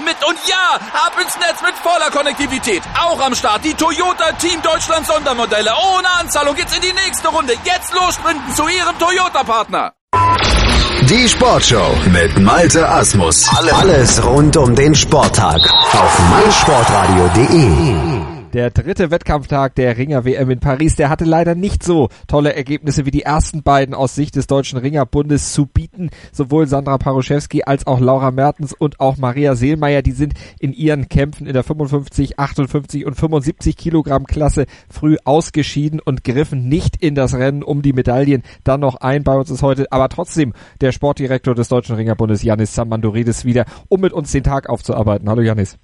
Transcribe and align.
mit. 0.00 0.16
Und 0.26 0.38
ja, 0.46 0.78
ab 0.92 1.12
ins 1.20 1.34
Netz 1.36 1.60
mit 1.62 1.74
voller 1.82 2.10
Konnektivität. 2.10 2.82
Auch 2.98 3.20
am 3.20 3.34
Start 3.34 3.64
die 3.64 3.74
Toyota 3.74 4.32
Team 4.32 4.60
Deutschland 4.62 5.06
Sondermodelle. 5.06 5.70
Ohne 5.94 6.08
Anzahlung 6.20 6.54
geht's 6.54 6.74
in 6.74 6.82
die 6.82 6.92
nächste 6.92 7.28
Runde. 7.28 7.54
Jetzt 7.64 7.92
los 7.92 8.14
sprinten 8.14 8.54
zu 8.54 8.66
ihrem 8.68 8.98
Toyota-Partner. 8.98 9.92
Die 11.10 11.28
Sportshow 11.28 11.94
mit 12.12 12.38
Malte 12.38 12.88
Asmus. 12.88 13.46
Alles 13.72 14.24
rund 14.24 14.56
um 14.56 14.74
den 14.74 14.94
Sporttag 14.94 15.60
auf 15.60 16.18
meinsportradio.de. 16.30 18.03
Der 18.54 18.70
dritte 18.70 19.10
Wettkampftag 19.10 19.74
der 19.74 19.98
Ringer 19.98 20.24
WM 20.24 20.48
in 20.48 20.60
Paris, 20.60 20.94
der 20.94 21.10
hatte 21.10 21.24
leider 21.24 21.56
nicht 21.56 21.82
so 21.82 22.08
tolle 22.28 22.54
Ergebnisse 22.54 23.04
wie 23.04 23.10
die 23.10 23.22
ersten 23.22 23.64
beiden 23.64 23.96
aus 23.96 24.14
Sicht 24.14 24.36
des 24.36 24.46
Deutschen 24.46 24.78
Ringerbundes 24.78 25.52
zu 25.52 25.66
bieten. 25.66 26.10
Sowohl 26.30 26.68
Sandra 26.68 26.96
Paruszewski 26.98 27.64
als 27.64 27.88
auch 27.88 27.98
Laura 27.98 28.30
Mertens 28.30 28.72
und 28.72 29.00
auch 29.00 29.16
Maria 29.16 29.56
Seelmeier, 29.56 30.02
die 30.02 30.12
sind 30.12 30.34
in 30.60 30.72
ihren 30.72 31.08
Kämpfen 31.08 31.48
in 31.48 31.52
der 31.52 31.64
55, 31.64 32.38
58 32.38 33.04
und 33.06 33.16
75 33.16 33.76
Kilogramm 33.76 34.24
Klasse 34.24 34.66
früh 34.88 35.16
ausgeschieden 35.24 35.98
und 35.98 36.22
griffen 36.22 36.68
nicht 36.68 37.02
in 37.02 37.16
das 37.16 37.34
Rennen 37.34 37.64
um 37.64 37.82
die 37.82 37.92
Medaillen 37.92 38.44
dann 38.62 38.78
noch 38.78 38.94
ein. 39.00 39.24
Bei 39.24 39.34
uns 39.34 39.50
ist 39.50 39.64
heute 39.64 39.90
aber 39.90 40.08
trotzdem 40.08 40.52
der 40.80 40.92
Sportdirektor 40.92 41.56
des 41.56 41.66
Deutschen 41.66 41.96
Ringerbundes, 41.96 42.44
Janis 42.44 42.72
Samandoridis, 42.72 43.44
wieder, 43.44 43.64
um 43.88 44.00
mit 44.00 44.12
uns 44.12 44.30
den 44.30 44.44
Tag 44.44 44.68
aufzuarbeiten. 44.68 45.28
Hallo 45.28 45.42
Janis. 45.42 45.76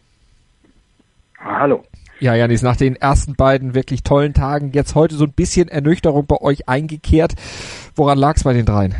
Hallo. 1.36 1.82
Ja, 2.20 2.34
Janis, 2.34 2.62
nach 2.62 2.76
den 2.76 2.96
ersten 2.96 3.34
beiden 3.34 3.74
wirklich 3.74 4.02
tollen 4.02 4.34
Tagen 4.34 4.72
jetzt 4.74 4.94
heute 4.94 5.14
so 5.14 5.24
ein 5.24 5.32
bisschen 5.32 5.68
Ernüchterung 5.68 6.26
bei 6.26 6.36
euch 6.36 6.68
eingekehrt. 6.68 7.32
Woran 7.96 8.18
lag 8.18 8.36
es 8.36 8.44
bei 8.44 8.52
den 8.52 8.66
dreien? 8.66 8.94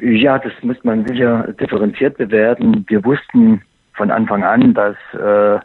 Ja, 0.00 0.38
das 0.38 0.52
muss 0.62 0.82
man 0.82 1.06
sicher 1.06 1.52
differenziert 1.60 2.16
bewerten. 2.16 2.86
Wir 2.88 3.04
wussten 3.04 3.60
von 3.92 4.10
Anfang 4.10 4.44
an, 4.44 4.72
dass 4.72 4.96
äh, 5.12 5.56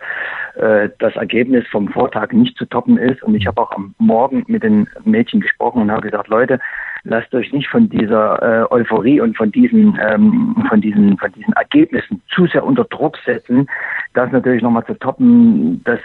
äh, 0.59 0.89
das 0.99 1.15
Ergebnis 1.15 1.65
vom 1.71 1.87
Vortag 1.87 2.33
nicht 2.33 2.57
zu 2.57 2.65
toppen 2.65 2.97
ist. 2.97 3.23
Und 3.23 3.35
ich 3.35 3.47
habe 3.47 3.61
auch 3.61 3.71
am 3.71 3.95
Morgen 3.97 4.43
mit 4.47 4.63
den 4.63 4.89
Mädchen 5.05 5.39
gesprochen 5.39 5.81
und 5.83 5.91
habe 5.91 6.01
gesagt, 6.01 6.27
Leute, 6.27 6.59
lasst 7.03 7.33
euch 7.33 7.51
nicht 7.53 7.67
von 7.67 7.89
dieser 7.89 8.41
äh, 8.41 8.73
Euphorie 8.73 9.21
und 9.21 9.37
von 9.37 9.51
diesen, 9.51 9.97
ähm, 10.01 10.65
von 10.69 10.81
diesen, 10.81 11.17
von 11.17 11.31
diesen 11.31 11.53
Ergebnissen 11.53 12.21
zu 12.33 12.47
sehr 12.47 12.63
unter 12.63 12.85
Druck 12.85 13.17
setzen. 13.25 13.67
Das 14.13 14.31
natürlich 14.31 14.61
nochmal 14.61 14.85
zu 14.85 14.93
toppen, 14.95 15.83
das, 15.83 15.99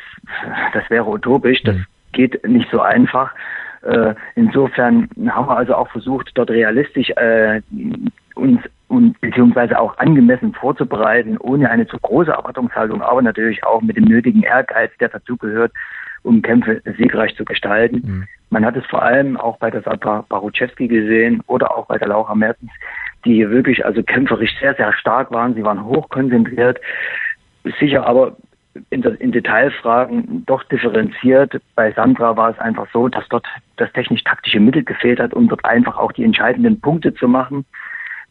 das 0.73 0.89
wäre 0.91 1.09
utopisch. 1.09 1.63
Das 1.63 1.77
mhm. 1.77 1.87
geht 2.13 2.49
nicht 2.49 2.71
so 2.71 2.81
einfach. 2.81 3.33
Äh, 3.83 4.15
insofern 4.35 5.09
haben 5.29 5.49
wir 5.49 5.57
also 5.57 5.75
auch 5.75 5.89
versucht, 5.91 6.31
dort 6.35 6.51
realistisch 6.51 7.11
äh, 7.11 7.61
uns 8.35 8.61
und 8.89 9.21
beziehungsweise 9.21 9.79
auch 9.79 9.97
angemessen 9.99 10.53
vorzubereiten, 10.55 11.37
ohne 11.39 11.71
eine 11.71 11.87
zu 11.87 11.99
große 11.99 12.31
Erwartungshaltung, 12.31 13.03
aber 13.03 13.23
natürlich 13.23 13.65
auch 13.65 13.81
mit 13.83 13.97
dem 13.97 14.05
nötigen 14.05 14.43
Ehrgeiz, 14.43 14.91
der 15.01 15.09
dazugehört, 15.09 15.73
um 16.23 16.43
Kämpfe 16.43 16.81
siegreich 16.97 17.35
zu 17.37 17.45
gestalten. 17.45 18.03
Mhm. 18.05 18.29
Man 18.55 18.65
hat 18.65 18.77
es 18.77 18.87
vor 18.87 19.03
allem 19.03 19.37
auch 19.37 19.57
bei 19.57 19.69
der 19.69 19.83
Sandra 19.83 20.25
Baruchewski 20.29 20.87
gesehen 20.87 21.43
oder 21.49 21.77
auch 21.77 21.87
bei 21.87 21.99
der 21.99 22.07
Laura 22.07 22.37
Mertens, 22.37 22.71
die 23.25 23.51
wirklich 23.51 23.85
also 23.85 24.01
kämpferisch 24.05 24.53
sehr, 24.61 24.77
sehr 24.77 24.93
stark 24.93 25.33
waren. 25.33 25.55
Sie 25.55 25.65
waren 25.65 25.85
hochkonzentriert, 25.85 26.81
sicher 27.81 28.07
aber 28.07 28.37
in, 28.91 29.03
in 29.03 29.33
Detailfragen 29.33 30.45
doch 30.47 30.63
differenziert. 30.63 31.61
Bei 31.75 31.91
Sandra 31.91 32.37
war 32.37 32.51
es 32.51 32.59
einfach 32.61 32.87
so, 32.93 33.09
dass 33.09 33.27
dort 33.29 33.45
das 33.77 33.93
technisch-taktische 33.93 34.61
Mittel 34.61 34.85
gefehlt 34.85 35.19
hat, 35.19 35.35
um 35.35 35.49
dort 35.49 35.65
einfach 35.65 35.99
auch 35.99 36.13
die 36.13 36.23
entscheidenden 36.23 36.81
Punkte 36.81 37.13
zu 37.13 37.27
machen 37.27 37.65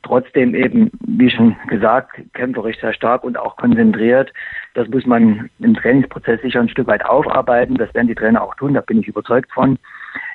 trotzdem 0.03 0.53
eben, 0.53 0.91
wie 1.07 1.29
schon 1.29 1.55
gesagt, 1.67 2.21
kämpferisch 2.33 2.79
sehr 2.79 2.93
stark 2.93 3.23
und 3.23 3.37
auch 3.37 3.55
konzentriert. 3.55 4.31
Das 4.73 4.87
muss 4.89 5.05
man 5.05 5.49
im 5.59 5.73
Trainingsprozess 5.73 6.41
sicher 6.41 6.59
ein 6.59 6.69
Stück 6.69 6.87
weit 6.87 7.05
aufarbeiten. 7.05 7.75
Das 7.75 7.93
werden 7.93 8.07
die 8.07 8.15
Trainer 8.15 8.41
auch 8.41 8.55
tun, 8.55 8.73
da 8.73 8.81
bin 8.81 8.99
ich 8.99 9.07
überzeugt 9.07 9.51
von. 9.51 9.79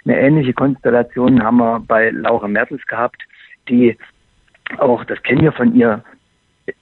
Eine 0.05 0.19
ähnliche 0.19 0.55
Konstellation 0.55 1.43
haben 1.43 1.59
wir 1.59 1.81
bei 1.81 2.11
Laura 2.11 2.49
Mertens 2.49 2.85
gehabt, 2.87 3.23
die 3.69 3.97
auch, 4.79 5.05
das 5.05 5.23
kennen 5.23 5.43
wir 5.43 5.53
von 5.53 5.75
ihr, 5.75 6.03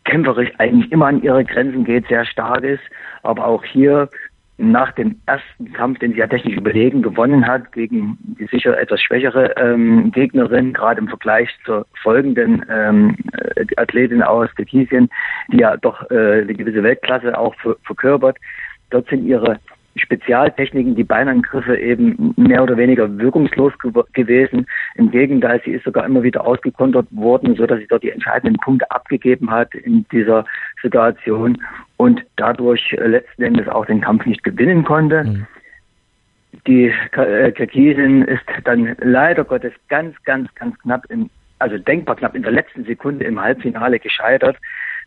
kämpferisch 0.05 0.51
eigentlich 0.59 0.91
immer 0.91 1.07
an 1.07 1.23
ihre 1.23 1.45
Grenzen 1.45 1.85
geht, 1.85 2.09
sehr 2.09 2.25
stark 2.25 2.63
ist, 2.65 2.83
aber 3.23 3.47
auch 3.47 3.65
hier 3.65 4.09
nach 4.59 4.93
dem 4.93 5.21
ersten 5.27 5.73
Kampf, 5.73 5.99
den 5.99 6.13
sie 6.13 6.19
ja 6.19 6.27
technisch 6.27 6.57
überlegen 6.57 7.03
gewonnen 7.03 7.47
hat, 7.47 7.73
gegen 7.73 8.17
die 8.39 8.47
sicher 8.47 8.79
etwas 8.79 9.03
schwächere 9.03 9.55
ähm, 9.57 10.11
Gegnerin, 10.13 10.73
gerade 10.73 11.01
im 11.01 11.09
Vergleich 11.09 11.51
zur 11.65 11.87
folgenden 12.03 12.65
ähm, 12.71 13.17
äh, 13.33 13.67
Athletin 13.77 14.23
aus 14.23 14.55
Kirgisien, 14.55 15.11
die 15.53 15.59
ja 15.59 15.77
doch 15.77 16.11
äh, 16.11 16.41
eine 16.43 16.55
gewisse 16.55 16.83
Weltklasse 16.83 17.37
auch 17.39 17.55
verkörpert. 17.83 18.39
Dort 18.91 19.09
sind 19.09 19.27
ihre 19.27 19.59
Spezialtechniken, 19.97 20.95
die 20.95 21.05
Beinangriffe 21.05 21.77
eben 21.77 22.35
mehr 22.37 22.63
oder 22.63 22.77
weniger 22.77 23.19
wirkungslos 23.19 23.73
ge 23.79 23.93
gewesen. 24.13 24.67
Im 24.95 25.11
Gegenteil, 25.11 25.61
sie 25.65 25.73
ist 25.73 25.85
sogar 25.85 26.05
immer 26.05 26.23
wieder 26.23 26.47
ausgekontert 26.47 27.07
worden, 27.11 27.57
so 27.57 27.67
dass 27.67 27.79
sie 27.79 27.87
dort 27.87 28.03
die 28.03 28.11
entscheidenden 28.11 28.57
Punkte 28.61 28.91
abgegeben 28.91 29.51
hat 29.51 29.75
in 29.75 30.07
dieser 30.13 30.45
Situation 30.83 31.59
und 31.97 32.23
dadurch 32.37 32.93
äh, 32.93 33.07
letzten 33.07 33.43
Endes 33.43 33.69
auch 33.69 33.87
den 33.87 34.01
Kampf 34.01 34.27
nicht 34.27 34.45
gewinnen 34.45 34.85
konnte. 34.85 35.25
Mhm. 35.25 35.47
Die 36.67 36.93
äh, 37.13 37.53
Kirgisin 37.53 38.23
ist 38.23 38.45
dann 38.65 38.97
leider 39.01 39.45
Gottes 39.45 39.73
ganz, 39.89 40.15
ganz, 40.25 40.53
ganz 40.55 40.79
knapp 40.81 41.05
in, 41.11 41.31
also 41.59 41.79
denkbar 41.79 42.17
knapp 42.17 42.35
in 42.35 42.43
der 42.43 42.53
letzten 42.53 42.85
Sekunde 42.85 43.25
im 43.25 43.41
Halbfinale 43.41 43.99
gescheitert 43.99 44.57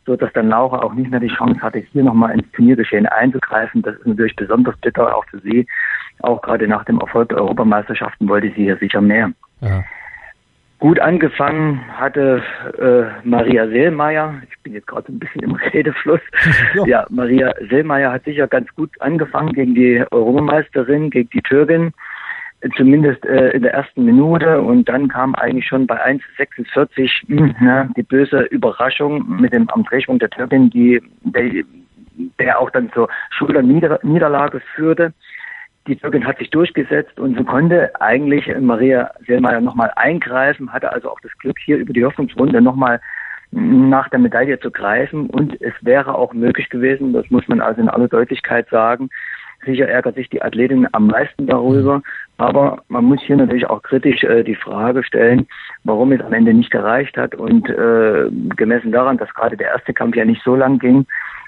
so 0.05 0.15
dass 0.15 0.31
dann 0.33 0.49
Laura 0.49 0.81
auch 0.81 0.93
nicht 0.93 1.11
mehr 1.11 1.19
die 1.19 1.27
Chance 1.27 1.61
hatte, 1.61 1.79
hier 1.79 2.03
nochmal 2.03 2.33
ins 2.33 2.51
Turniergeschehen 2.53 3.05
einzugreifen. 3.05 3.81
Das 3.81 3.95
ist 3.95 4.07
natürlich 4.07 4.35
besonders 4.35 4.77
bitter, 4.77 5.15
auch 5.15 5.25
für 5.25 5.39
sie. 5.39 5.67
Auch 6.21 6.41
gerade 6.41 6.67
nach 6.67 6.83
dem 6.85 6.99
Erfolg 6.99 7.29
der 7.29 7.37
Europameisterschaften 7.39 8.27
wollte 8.27 8.47
sie 8.47 8.63
hier 8.63 8.77
sicher 8.77 9.01
mehr. 9.01 9.31
Ja. 9.61 9.83
Gut 10.79 10.99
angefangen 10.99 11.81
hatte 11.97 12.41
äh, 12.77 13.27
Maria 13.27 13.67
Seelmeier. 13.67 14.41
Ich 14.49 14.57
bin 14.63 14.73
jetzt 14.73 14.87
gerade 14.87 15.07
so 15.07 15.13
ein 15.13 15.19
bisschen 15.19 15.43
im 15.43 15.55
Redefluss. 15.73 16.21
ja. 16.73 16.85
ja, 16.85 17.05
Maria 17.09 17.53
Seelmeier 17.69 18.13
hat 18.13 18.23
sicher 18.23 18.47
ganz 18.47 18.73
gut 18.75 18.89
angefangen 19.01 19.53
gegen 19.53 19.75
die 19.75 20.03
Europameisterin, 20.09 21.09
gegen 21.09 21.29
die 21.31 21.41
Türkin 21.41 21.91
zumindest 22.75 23.25
äh, 23.25 23.51
in 23.51 23.63
der 23.63 23.73
ersten 23.73 24.03
Minute 24.05 24.61
und 24.61 24.89
dann 24.89 25.07
kam 25.07 25.35
eigentlich 25.35 25.67
schon 25.67 25.87
bei 25.87 25.95
1,46 26.05 27.61
ne, 27.63 27.89
die 27.95 28.03
böse 28.03 28.41
Überraschung 28.41 29.39
mit 29.39 29.53
dem 29.53 29.69
am 29.69 29.83
Drehschwung 29.83 30.19
der 30.19 30.29
Türkin, 30.29 30.69
die 30.69 31.01
der, 31.23 31.63
der 32.39 32.59
auch 32.59 32.69
dann 32.71 32.91
zur 32.91 33.07
Schulterniederlage 33.31 34.61
führte. 34.75 35.13
Die 35.87 35.95
Türkin 35.95 36.27
hat 36.27 36.37
sich 36.37 36.49
durchgesetzt 36.49 37.17
und 37.19 37.37
so 37.37 37.43
konnte 37.45 37.89
eigentlich 38.01 38.45
Maria 38.59 39.11
Selmayr 39.25 39.61
nochmal 39.61 39.91
eingreifen, 39.95 40.71
hatte 40.71 40.91
also 40.91 41.09
auch 41.09 41.19
das 41.21 41.31
Glück, 41.39 41.57
hier 41.63 41.77
über 41.77 41.93
die 41.93 42.03
Hoffnungsrunde 42.03 42.61
nochmal 42.61 42.99
nach 43.51 44.09
der 44.09 44.19
Medaille 44.19 44.59
zu 44.59 44.69
greifen 44.69 45.27
und 45.27 45.59
es 45.61 45.73
wäre 45.81 46.13
auch 46.13 46.33
möglich 46.33 46.69
gewesen, 46.69 47.13
das 47.13 47.27
muss 47.31 47.47
man 47.47 47.61
also 47.61 47.81
in 47.81 47.89
aller 47.89 48.07
Deutlichkeit 48.07 48.69
sagen, 48.69 49.09
Sicher 49.65 49.87
ärgert 49.87 50.15
sich 50.15 50.29
die 50.29 50.41
Athletin 50.41 50.87
am 50.93 51.07
meisten 51.07 51.47
darüber, 51.47 52.01
aber 52.39 52.83
man 52.87 53.03
muss 53.03 53.21
hier 53.21 53.35
natürlich 53.35 53.69
auch 53.69 53.81
kritisch 53.81 54.23
äh, 54.23 54.43
die 54.43 54.55
Frage 54.55 55.03
stellen, 55.03 55.45
warum 55.83 56.13
es 56.13 56.21
am 56.21 56.31
Ende 56.31 56.53
nicht 56.53 56.71
gereicht 56.71 57.17
hat 57.17 57.35
und 57.35 57.69
äh, 57.69 58.29
gemessen 58.55 58.93
daran, 58.93 59.17
dass 59.17 59.33
gerade 59.33 59.57
der 59.57 59.67
erste 59.67 59.93
Kampf 59.93 60.15
ja 60.15 60.23
nicht 60.23 60.41
so 60.43 60.55
lang 60.55 60.79
ging 60.79 61.05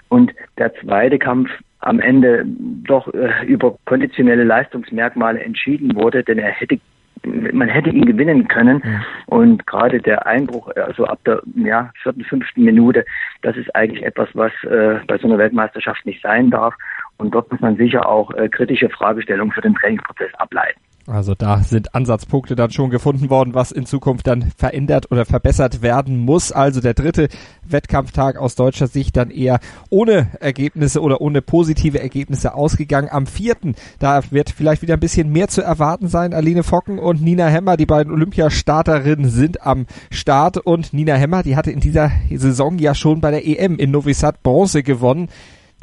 und 0.10 0.34
der 0.58 0.74
zweite 0.76 1.18
Kampf 1.18 1.50
am 1.80 2.02
Ende 2.02 2.44
doch 2.46 3.08
äh, 3.14 3.46
über 3.46 3.78
konditionelle 3.86 4.44
Leistungsmerkmale 4.44 5.40
entschieden 5.40 5.96
wurde, 5.96 6.24
denn 6.24 6.38
er 6.38 6.52
hätte 6.52 6.78
man 7.24 7.70
hätte 7.70 7.92
ihn 7.92 8.06
gewinnen 8.06 8.48
können. 8.48 8.82
Ja. 8.84 9.02
Und 9.28 9.68
gerade 9.68 10.00
der 10.00 10.26
Einbruch, 10.26 10.72
also 10.76 11.06
ab 11.06 11.20
der 11.26 11.42
ja, 11.56 11.92
vierten, 12.02 12.24
fünften 12.24 12.64
Minute, 12.64 13.06
das 13.44 13.56
ist 13.58 13.74
eigentlich 13.76 14.04
etwas, 14.04 14.30
was 14.34 14.52
äh, 14.64 15.00
bei 15.06 15.18
so 15.20 15.28
einer 15.28 15.38
Weltmeisterschaft 15.38 16.06
nicht 16.06 16.22
sein 16.22 16.50
darf. 16.50 16.74
Und 17.22 17.36
dort 17.36 17.52
muss 17.52 17.62
man 17.62 17.78
sicher 17.78 18.10
auch 18.10 18.32
äh, 18.32 18.50
kritische 18.50 18.90
Fragestellungen 18.90 19.54
für 19.54 19.62
den 19.62 19.76
Trainingsprozess 19.76 20.34
ableiten. 20.40 20.82
Also 21.06 21.36
da 21.36 21.60
sind 21.60 21.94
Ansatzpunkte 21.94 22.56
dann 22.56 22.72
schon 22.72 22.90
gefunden 22.90 23.30
worden, 23.30 23.54
was 23.54 23.72
in 23.72 23.86
Zukunft 23.86 24.26
dann 24.28 24.52
verändert 24.58 25.12
oder 25.12 25.26
verbessert 25.26 25.84
werden 25.84 26.18
muss. 26.18 26.52
Also 26.52 26.82
der 26.82 26.94
dritte 26.94 27.28
Wettkampftag 27.64 28.38
aus 28.38 28.56
deutscher 28.56 28.88
Sicht 28.88 29.18
dann 29.18 29.30
eher 29.30 29.60
ohne 29.90 30.30
Ergebnisse 30.40 31.02
oder 31.02 31.22
ohne 31.22 31.42
positive 31.42 32.00
Ergebnisse 32.00 32.56
ausgegangen. 32.56 33.10
Am 33.12 33.28
vierten, 33.28 33.76
da 34.00 34.22
wird 34.32 34.50
vielleicht 34.50 34.82
wieder 34.82 34.96
ein 34.96 35.00
bisschen 35.00 35.32
mehr 35.32 35.48
zu 35.48 35.62
erwarten 35.62 36.08
sein. 36.08 36.34
Aline 36.34 36.64
Focken 36.64 36.98
und 36.98 37.22
Nina 37.22 37.48
Hemmer, 37.48 37.78
die 37.78 37.86
beiden 37.86 38.12
Olympiastarterinnen, 38.12 39.30
sind 39.30 39.66
am 39.66 39.86
Start. 40.12 40.58
Und 40.58 40.94
Nina 40.94 41.16
Hemmer, 41.16 41.44
die 41.44 41.56
hatte 41.56 41.72
in 41.72 41.82
dieser 41.82 42.12
Saison 42.34 42.80
ja 42.80 42.96
schon 42.96 43.22
bei 43.22 43.32
der 43.32 43.46
EM 43.46 43.78
in 43.78 43.92
Novi 43.92 44.14
Sad 44.14 44.42
Bronze 44.42 44.82
gewonnen. 44.82 45.30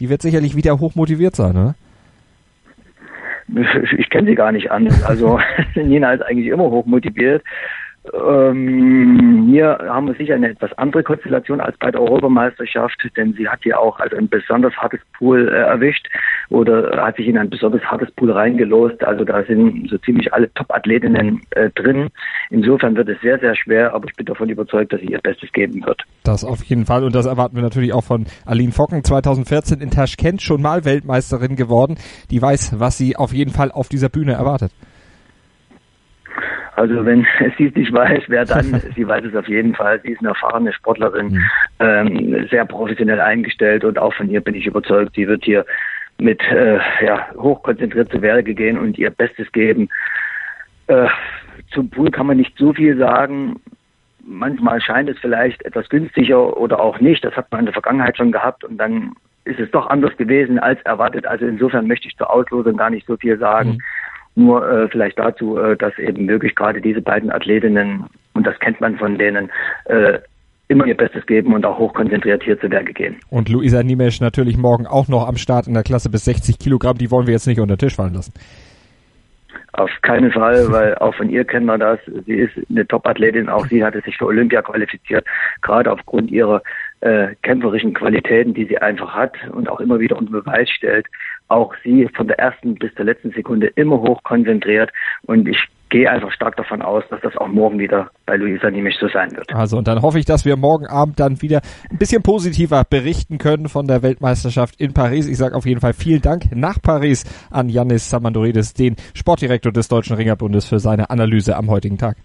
Die 0.00 0.08
wird 0.08 0.22
sicherlich 0.22 0.56
wieder 0.56 0.78
hoch 0.78 0.94
motiviert 0.94 1.36
sein, 1.36 1.50
oder? 1.50 1.74
ich 3.96 4.10
kenne 4.10 4.28
sie 4.28 4.34
gar 4.34 4.52
nicht 4.52 4.70
an. 4.70 4.88
Also 5.04 5.40
Nina 5.74 6.12
ist 6.12 6.22
eigentlich 6.22 6.48
immer 6.48 6.64
hoch 6.64 6.86
motiviert. 6.86 7.42
Ähm, 8.14 9.48
hier 9.50 9.78
haben 9.82 10.06
wir 10.06 10.14
sicher 10.14 10.34
eine 10.34 10.50
etwas 10.50 10.72
andere 10.78 11.02
Konstellation 11.02 11.60
als 11.60 11.76
bei 11.78 11.90
der 11.90 12.00
Europameisterschaft, 12.00 12.98
denn 13.16 13.34
sie 13.34 13.48
hat 13.48 13.60
hier 13.62 13.78
auch 13.78 13.98
also 14.00 14.16
ein 14.16 14.28
besonders 14.28 14.74
hartes 14.76 15.00
Pool 15.18 15.48
äh, 15.48 15.52
erwischt 15.52 16.08
oder 16.50 17.04
hat 17.04 17.16
sich 17.16 17.28
in 17.28 17.36
ein 17.36 17.50
besonders 17.50 17.82
hartes 17.82 18.10
Pool 18.12 18.30
reingelost. 18.30 19.02
Also 19.04 19.24
da 19.24 19.42
sind 19.44 19.88
so 19.90 19.98
ziemlich 19.98 20.32
alle 20.32 20.52
Top-Athletinnen 20.54 21.42
äh, 21.50 21.70
drin. 21.70 22.08
Insofern 22.50 22.96
wird 22.96 23.08
es 23.08 23.20
sehr, 23.20 23.38
sehr 23.38 23.54
schwer, 23.54 23.94
aber 23.94 24.06
ich 24.08 24.16
bin 24.16 24.26
davon 24.26 24.48
überzeugt, 24.48 24.92
dass 24.92 25.00
sie 25.00 25.08
ihr 25.08 25.20
Bestes 25.20 25.52
geben 25.52 25.84
wird. 25.84 26.02
Das 26.24 26.44
auf 26.44 26.62
jeden 26.64 26.86
Fall 26.86 27.04
und 27.04 27.14
das 27.14 27.26
erwarten 27.26 27.56
wir 27.56 27.62
natürlich 27.62 27.92
auch 27.92 28.04
von 28.04 28.26
Aline 28.46 28.72
Focken, 28.72 29.04
2014 29.04 29.80
in 29.80 29.90
Taschkent 29.90 30.40
schon 30.40 30.62
mal 30.62 30.84
Weltmeisterin 30.84 31.56
geworden. 31.56 31.96
Die 32.30 32.40
weiß, 32.40 32.78
was 32.78 32.96
sie 32.96 33.16
auf 33.16 33.32
jeden 33.32 33.50
Fall 33.50 33.70
auf 33.70 33.88
dieser 33.88 34.08
Bühne 34.08 34.32
erwartet. 34.32 34.72
Also 36.78 37.04
wenn 37.04 37.26
sie 37.58 37.66
es 37.66 37.74
nicht 37.74 37.92
weiß, 37.92 38.22
wer 38.28 38.44
dann? 38.44 38.80
sie 38.96 39.06
weiß 39.06 39.24
es 39.24 39.34
auf 39.34 39.48
jeden 39.48 39.74
Fall. 39.74 40.00
Sie 40.04 40.12
ist 40.12 40.20
eine 40.20 40.28
erfahrene 40.28 40.72
Sportlerin, 40.72 41.32
mhm. 41.32 41.44
ähm, 41.80 42.46
sehr 42.50 42.64
professionell 42.64 43.20
eingestellt 43.20 43.84
und 43.84 43.98
auch 43.98 44.14
von 44.14 44.30
ihr 44.30 44.40
bin 44.40 44.54
ich 44.54 44.66
überzeugt, 44.66 45.16
sie 45.16 45.26
wird 45.26 45.44
hier 45.44 45.66
mit 46.20 46.40
äh, 46.50 46.78
ja, 47.04 47.28
hochkonzentriert 47.36 48.10
zu 48.10 48.20
Werke 48.22 48.54
gehen 48.54 48.78
und 48.78 48.98
ihr 48.98 49.10
Bestes 49.10 49.50
geben. 49.52 49.88
Äh, 50.88 51.06
zum 51.72 51.90
Pool 51.90 52.10
kann 52.10 52.26
man 52.26 52.36
nicht 52.36 52.56
so 52.58 52.72
viel 52.72 52.96
sagen. 52.96 53.60
Manchmal 54.24 54.80
scheint 54.80 55.08
es 55.08 55.18
vielleicht 55.18 55.64
etwas 55.64 55.88
günstiger 55.88 56.56
oder 56.56 56.80
auch 56.80 57.00
nicht. 57.00 57.24
Das 57.24 57.36
hat 57.36 57.50
man 57.50 57.60
in 57.60 57.66
der 57.66 57.72
Vergangenheit 57.72 58.16
schon 58.16 58.32
gehabt 58.32 58.64
und 58.64 58.78
dann 58.78 59.12
ist 59.44 59.60
es 59.60 59.70
doch 59.70 59.86
anders 59.86 60.16
gewesen 60.16 60.58
als 60.58 60.80
erwartet. 60.82 61.26
Also 61.26 61.46
insofern 61.46 61.86
möchte 61.86 62.08
ich 62.08 62.16
zur 62.16 62.30
Auslosung 62.30 62.76
gar 62.76 62.90
nicht 62.90 63.06
so 63.06 63.16
viel 63.16 63.38
sagen. 63.38 63.70
Mhm. 64.34 64.44
Nur 64.44 64.70
äh, 64.70 64.88
vielleicht 64.88 65.18
dazu, 65.18 65.58
äh, 65.58 65.76
dass 65.76 65.98
eben 65.98 66.28
wirklich 66.28 66.54
gerade 66.54 66.80
diese 66.80 67.00
beiden 67.00 67.30
Athletinnen, 67.30 68.04
und 68.34 68.46
das 68.46 68.58
kennt 68.60 68.80
man 68.80 68.96
von 68.98 69.18
denen, 69.18 69.50
äh, 69.86 70.18
immer 70.68 70.86
ihr 70.86 70.96
Bestes 70.96 71.26
geben 71.26 71.54
und 71.54 71.64
auch 71.64 71.78
hochkonzentriert 71.78 72.42
hier 72.42 72.60
zu 72.60 72.70
Werke 72.70 72.92
gehen. 72.92 73.16
Und 73.30 73.48
Luisa 73.48 73.82
Niemesch 73.82 74.20
natürlich 74.20 74.56
morgen 74.56 74.86
auch 74.86 75.08
noch 75.08 75.26
am 75.26 75.36
Start 75.36 75.66
in 75.66 75.74
der 75.74 75.82
Klasse 75.82 76.10
bis 76.10 76.24
60 76.26 76.58
Kilogramm. 76.58 76.98
Die 76.98 77.10
wollen 77.10 77.26
wir 77.26 77.32
jetzt 77.32 77.46
nicht 77.46 77.60
unter 77.60 77.76
den 77.76 77.80
Tisch 77.80 77.96
fallen 77.96 78.14
lassen. 78.14 78.32
Auf 79.72 79.90
keinen 80.02 80.30
Fall, 80.32 80.66
weil 80.72 80.94
auch 80.96 81.14
von 81.14 81.30
ihr 81.30 81.44
kennen 81.44 81.66
wir 81.66 81.78
das. 81.78 81.98
Sie 82.26 82.34
ist 82.34 82.52
eine 82.68 82.86
Top-Athletin, 82.86 83.48
auch 83.48 83.66
sie 83.66 83.82
hatte 83.82 84.00
sich 84.02 84.16
für 84.16 84.26
Olympia 84.26 84.62
qualifiziert, 84.62 85.26
gerade 85.62 85.90
aufgrund 85.90 86.30
ihrer 86.30 86.62
äh, 87.00 87.28
kämpferischen 87.42 87.94
Qualitäten, 87.94 88.54
die 88.54 88.66
sie 88.66 88.78
einfach 88.78 89.14
hat 89.14 89.36
und 89.52 89.68
auch 89.68 89.80
immer 89.80 90.00
wieder 90.00 90.16
unter 90.16 90.32
Beweis 90.32 90.68
stellt. 90.70 91.06
Auch 91.48 91.74
sie 91.82 92.08
von 92.14 92.28
der 92.28 92.38
ersten 92.38 92.74
bis 92.74 92.94
zur 92.94 93.06
letzten 93.06 93.30
Sekunde 93.30 93.68
immer 93.68 94.00
hoch 94.00 94.22
konzentriert 94.22 94.90
und 95.22 95.48
ich 95.48 95.58
gehe 95.88 96.10
einfach 96.10 96.32
stark 96.32 96.56
davon 96.56 96.82
aus, 96.82 97.04
dass 97.10 97.20
das 97.20 97.36
auch 97.36 97.48
morgen 97.48 97.78
wieder 97.78 98.10
bei 98.26 98.36
Luisa 98.36 98.70
nämlich 98.70 98.96
so 98.98 99.08
sein 99.08 99.30
wird. 99.36 99.54
Also 99.54 99.78
und 99.78 99.88
dann 99.88 100.02
hoffe 100.02 100.18
ich, 100.18 100.24
dass 100.24 100.44
wir 100.44 100.56
morgen 100.56 100.86
Abend 100.86 101.18
dann 101.20 101.40
wieder 101.42 101.60
ein 101.90 101.98
bisschen 101.98 102.22
positiver 102.22 102.84
berichten 102.88 103.38
können 103.38 103.68
von 103.68 103.86
der 103.86 104.02
Weltmeisterschaft 104.02 104.80
in 104.80 104.94
Paris. 104.94 105.28
Ich 105.28 105.38
sage 105.38 105.56
auf 105.56 105.66
jeden 105.66 105.80
Fall 105.80 105.92
vielen 105.92 106.22
Dank 106.22 106.54
nach 106.54 106.80
Paris 106.80 107.24
an 107.50 107.68
Yannis 107.68 108.10
Samandoridis, 108.10 108.74
den 108.74 108.96
Sportdirektor 109.14 109.72
des 109.72 109.88
Deutschen 109.88 110.16
Ringerbundes, 110.16 110.68
für 110.68 110.78
seine 110.78 111.10
Analyse 111.10 111.56
am 111.56 111.70
heutigen 111.70 111.98
Tag. 111.98 112.16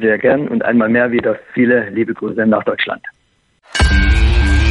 Sehr 0.00 0.18
gern 0.18 0.48
und 0.48 0.64
einmal 0.64 0.88
mehr 0.88 1.10
wieder 1.10 1.36
viele 1.54 1.90
liebe 1.90 2.14
Grüße 2.14 2.46
nach 2.46 2.64
Deutschland 2.64 3.02